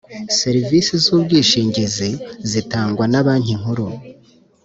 Serivisi 0.39 0.93
z 1.03 1.05
‘ubwishingizi 1.15 2.09
zitangw 2.51 2.99
na 3.11 3.21
Banki 3.25 3.53
Nkuru. 3.59 3.87